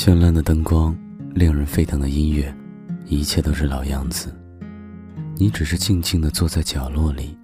[0.00, 0.96] 绚烂的灯光，
[1.34, 2.54] 令人沸腾的音乐，
[3.06, 4.32] 一切都是老样子。
[5.34, 7.36] 你只是静静地坐在角落里，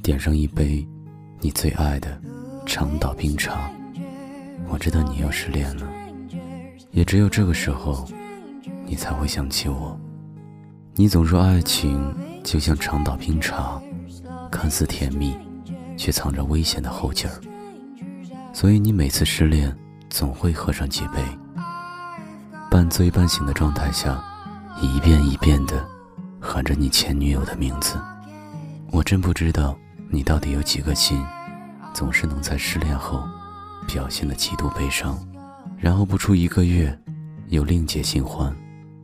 [0.00, 0.86] 点上一杯
[1.40, 2.16] 你最爱的
[2.64, 3.68] 长岛冰茶。
[4.68, 5.90] 我知道你要失恋了，
[6.92, 8.08] 也只有这个时候，
[8.86, 9.98] 你才会想起我。
[10.94, 12.14] 你总说爱情
[12.44, 13.82] 就像长岛冰茶，
[14.48, 15.34] 看似甜蜜，
[15.96, 17.34] 却藏着危险的后劲儿。
[18.52, 19.76] 所以你每次失恋，
[20.08, 21.20] 总会喝上几杯，
[22.70, 24.22] 半醉半醒的状态下，
[24.80, 25.84] 一遍一遍的
[26.40, 28.00] 喊着你前女友的名字。
[28.92, 29.76] 我真不知道
[30.08, 31.20] 你到底有几个心，
[31.92, 33.22] 总是能在失恋后。
[33.88, 35.18] 表现的极度悲伤，
[35.76, 36.96] 然后不出一个月，
[37.48, 38.54] 又另结新欢，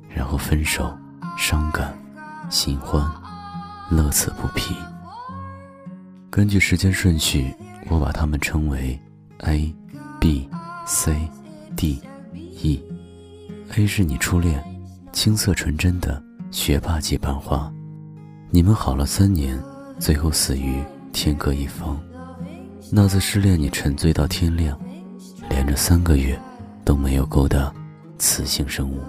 [0.09, 0.97] 然后分手，
[1.37, 1.93] 伤感，
[2.49, 3.05] 新欢，
[3.91, 4.77] 乐此不疲。
[6.31, 7.53] 根据时间顺序，
[7.89, 8.97] 我把他们称为
[9.39, 9.75] A、
[10.21, 10.49] B、
[10.87, 11.29] C、
[11.75, 12.01] D、
[12.33, 12.81] E。
[13.75, 14.63] A 是你初恋，
[15.13, 17.71] 青涩纯真的学霸级班花，
[18.51, 19.59] 你们好了三年，
[19.99, 22.01] 最后死于天各一方。
[22.91, 24.79] 那次失恋，你沉醉到天亮，
[25.51, 26.39] 连着三个月
[26.85, 27.73] 都没有勾搭
[28.19, 29.01] 雌性生物。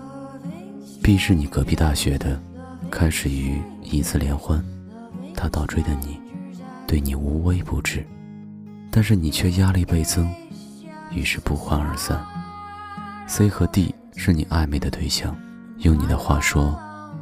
[1.01, 2.41] B 是你隔壁大学的，
[2.91, 4.61] 开始于一次联欢，
[5.33, 6.19] 他倒追的你，
[6.85, 8.05] 对你无微不至，
[8.91, 10.29] 但是你却压力倍增，
[11.11, 12.19] 于是不欢而散。
[13.27, 15.33] C 和 D 是你暧昧的对象，
[15.77, 16.77] 用你的话说，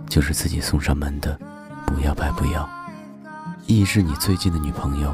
[0.07, 1.37] 就是自己送上门的，
[1.85, 2.67] 不要白不要。
[3.67, 5.13] E 是你最近的女朋友。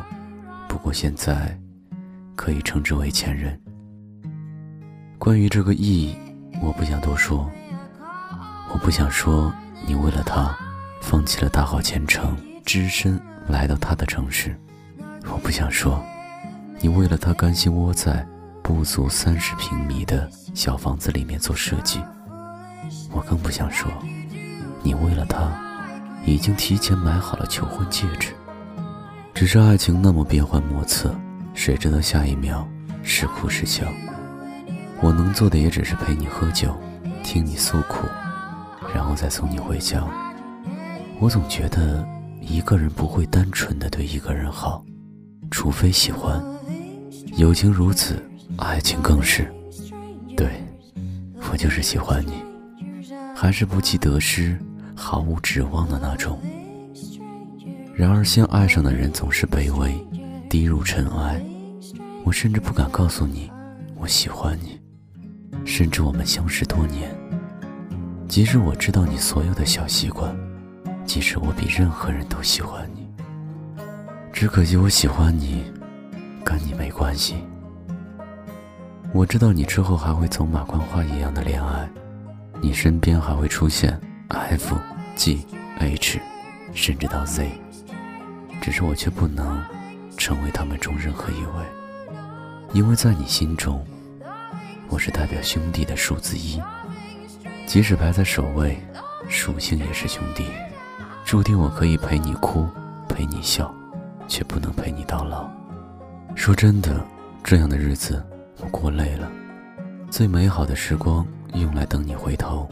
[0.69, 1.59] 不过现在，
[2.35, 3.59] 可以称之为前任。
[5.17, 6.15] 关于这个意，
[6.61, 7.49] 我不想多说。
[8.71, 9.51] 我不想说
[9.85, 10.55] 你为了他，
[11.01, 14.55] 放弃了大好前程，只身来到他的城市。
[15.25, 16.01] 我不想说，
[16.79, 18.25] 你为了他甘心窝在
[18.63, 20.30] 不足三十平米的
[20.61, 21.99] 小房子里面做设计。
[23.11, 23.91] 我更不想说，
[24.83, 25.51] 你为了他，
[26.23, 28.29] 已经提前买好了求婚戒指。
[29.33, 31.15] 只是爱情那么变幻莫测，
[31.55, 32.67] 谁知道下一秒
[33.01, 33.87] 是哭是笑？
[35.01, 36.79] 我能做的也只是陪你喝酒，
[37.23, 38.05] 听你诉苦，
[38.93, 40.05] 然后再送你回家。
[41.19, 42.07] 我总觉得
[42.39, 44.85] 一个人不会单纯的对一个人好，
[45.49, 46.39] 除非喜欢。
[47.35, 48.23] 友情如此，
[48.59, 49.51] 爱情更是。
[51.51, 52.41] 我就是喜欢你，
[53.35, 54.57] 还是不计得失、
[54.95, 56.39] 毫无指望的那种。
[57.93, 59.93] 然而，先爱上的人总是卑微，
[60.49, 61.43] 低入尘埃。
[62.23, 63.51] 我甚至不敢告诉你，
[63.97, 64.79] 我喜欢你，
[65.65, 67.13] 甚至我们相识多年。
[68.29, 70.33] 即使我知道你所有的小习惯，
[71.03, 73.05] 即使我比任何人都喜欢你，
[74.31, 75.65] 只可惜我喜欢你，
[76.45, 77.35] 跟你没关系。
[79.13, 81.89] 我知道你之后还会走马观花一样的恋爱，
[82.61, 83.99] 你身边还会出现
[84.29, 84.77] F、
[85.17, 85.45] G、
[85.79, 86.19] H，
[86.73, 87.51] 甚至到 Z。
[88.61, 89.61] 只是我却不能
[90.15, 91.65] 成为他们中任何一位，
[92.73, 93.85] 因为在你心中，
[94.87, 96.61] 我是代表兄弟的数字一，
[97.65, 98.81] 即使排在首位，
[99.27, 100.45] 属性也是兄弟，
[101.25, 102.65] 注定我可以陪你哭，
[103.09, 103.73] 陪你笑，
[104.27, 105.49] 却不能陪你到老。
[106.33, 107.05] 说真的，
[107.43, 108.23] 这样的日子
[108.63, 109.29] 我过累了，
[110.09, 112.69] 最美好的时光用来等你回头，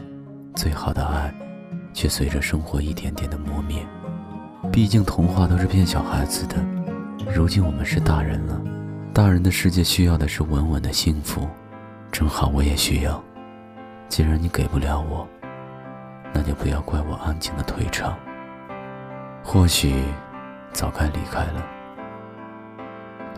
[0.54, 1.34] 最好的爱，
[1.92, 3.84] 却随着生活一点点的磨灭。
[4.70, 6.56] 毕竟童话都是骗小孩子的，
[7.34, 8.60] 如今我们是大人了，
[9.12, 11.48] 大人的世界需要的是稳稳的幸福，
[12.12, 13.20] 正好我也需要。
[14.08, 15.26] 既然你给不了我，
[16.32, 18.16] 那就不要怪我安静的退场。
[19.42, 20.04] 或许
[20.72, 21.66] 早该离开了。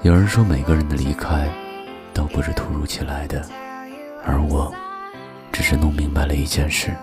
[0.02, 1.48] 有人说每个人的离开
[2.14, 3.44] 都不是突如其来的，
[4.24, 4.72] 而我
[5.52, 6.94] 只是弄明白了一件事。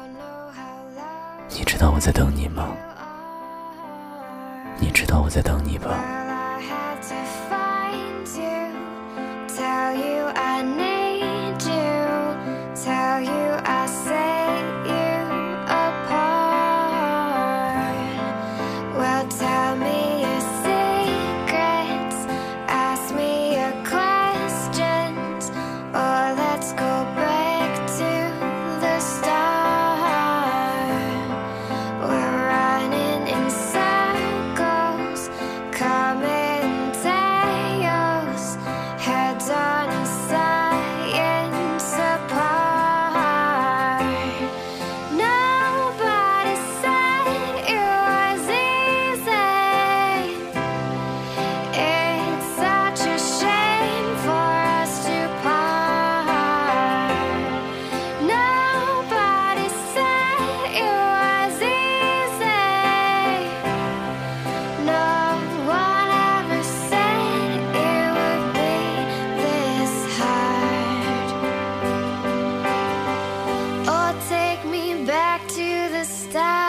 [1.49, 2.69] 你知道我在等你吗？
[4.77, 5.89] 你知道我在等你吧。
[75.19, 76.68] back to the start.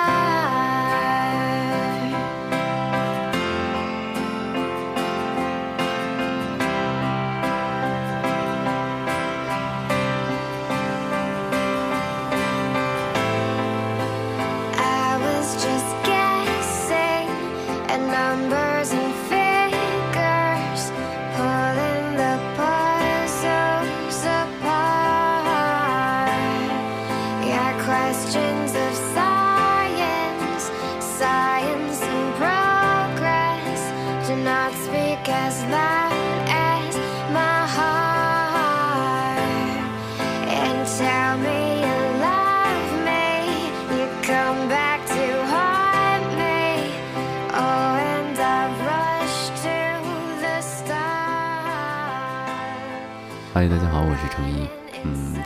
[53.54, 54.79] 嗨，大家好，我是程一。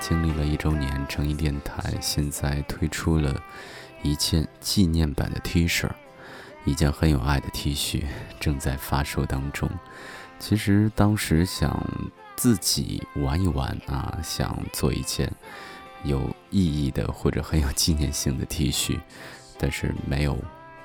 [0.01, 3.41] 经历了一周年，程一电台现在推出了
[4.03, 5.89] 一件纪念版的 T 恤，
[6.65, 8.05] 一件很有爱的 T 恤
[8.39, 9.71] 正在发售当中。
[10.39, 11.87] 其实当时想
[12.37, 15.33] 自己玩一玩啊，想做一件
[16.03, 16.21] 有
[16.51, 18.99] 意义的或者很有纪念性的 T 恤，
[19.59, 20.37] 但是没有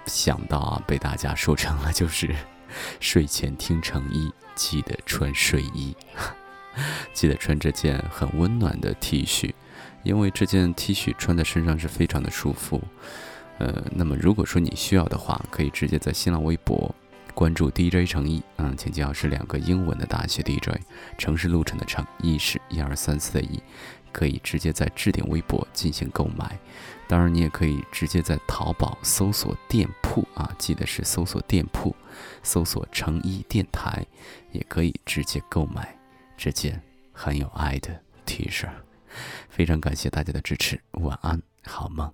[0.05, 2.33] 想到啊，被大家说成了就是
[2.99, 5.95] 睡前听程一，记得穿睡衣。
[7.13, 9.53] 记得穿这件很温暖的 T 恤，
[10.03, 12.81] 因为这件 T 恤穿在身上是非常的舒服。
[13.57, 16.95] 呃，那么如果说你需要的话，可以直接在新浪微博
[17.33, 20.79] 关注 DJ 程一，嗯，请记好是两个英文的大写 DJ，
[21.17, 23.61] 城市路程的城，一是一二三四的一，
[24.13, 26.57] 可以直接在置顶微博进行购买。
[27.05, 31.93] 当然，你也可以直接在淘宝搜索店铺啊，记得是搜索店铺，
[32.43, 34.05] 搜索诚一电台，
[34.53, 35.98] 也可以直接购买。
[36.41, 36.81] 这件
[37.11, 38.65] 很有爱的 T 恤，
[39.49, 42.09] 非常感谢大家的支持，晚安，好梦。